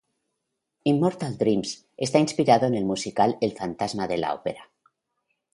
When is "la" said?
4.17-4.33